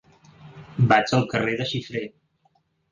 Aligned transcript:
Vaig 0.93 1.15
al 1.19 1.29
carrer 1.35 1.55
de 1.61 1.69
Xifré. 1.75 2.05